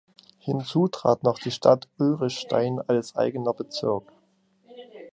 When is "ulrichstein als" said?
1.99-3.15